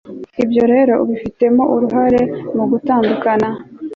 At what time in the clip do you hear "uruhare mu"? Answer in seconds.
1.75-2.63